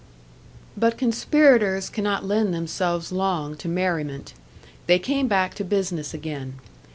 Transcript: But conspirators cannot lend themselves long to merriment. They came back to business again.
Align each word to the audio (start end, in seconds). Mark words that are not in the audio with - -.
But 0.75 0.97
conspirators 0.97 1.87
cannot 1.87 2.25
lend 2.25 2.55
themselves 2.55 3.11
long 3.11 3.55
to 3.57 3.67
merriment. 3.67 4.33
They 4.87 4.97
came 4.97 5.27
back 5.27 5.53
to 5.53 5.63
business 5.63 6.11
again. 6.11 6.55